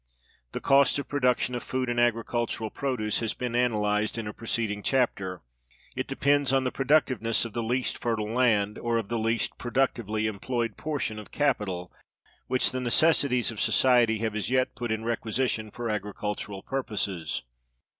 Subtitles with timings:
[0.53, 4.81] The cost of production of food and agricultural produce has been analyzed in a preceding
[4.81, 5.43] chapter.
[5.95, 10.25] It depends on the productiveness of the least fertile land, or of the least productively
[10.25, 11.91] employed portion of capital,
[12.47, 17.43] which the necessities of society have as yet put in requisition for agricultural purposes.